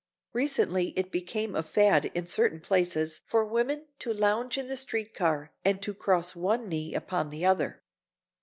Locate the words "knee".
6.67-6.95